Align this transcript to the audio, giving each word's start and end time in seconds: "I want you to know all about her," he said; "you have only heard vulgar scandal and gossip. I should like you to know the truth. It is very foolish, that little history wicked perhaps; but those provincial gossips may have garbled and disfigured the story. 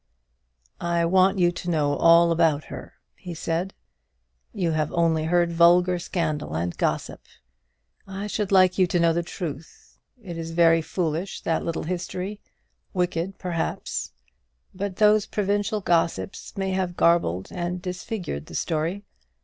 "I 0.79 1.05
want 1.05 1.37
you 1.37 1.51
to 1.51 1.69
know 1.69 1.95
all 1.95 2.31
about 2.31 2.63
her," 2.73 2.95
he 3.13 3.35
said; 3.35 3.75
"you 4.51 4.71
have 4.71 4.91
only 4.93 5.25
heard 5.25 5.51
vulgar 5.51 5.99
scandal 5.99 6.55
and 6.57 6.75
gossip. 6.75 7.21
I 8.07 8.25
should 8.25 8.51
like 8.51 8.79
you 8.79 8.87
to 8.87 8.99
know 8.99 9.13
the 9.13 9.21
truth. 9.21 9.99
It 10.23 10.39
is 10.39 10.53
very 10.53 10.81
foolish, 10.81 11.41
that 11.41 11.63
little 11.63 11.83
history 11.83 12.41
wicked 12.95 13.37
perhaps; 13.37 14.11
but 14.73 14.95
those 14.95 15.27
provincial 15.27 15.81
gossips 15.81 16.57
may 16.57 16.71
have 16.71 16.97
garbled 16.97 17.49
and 17.51 17.79
disfigured 17.79 18.47
the 18.47 18.55
story. 18.55 19.03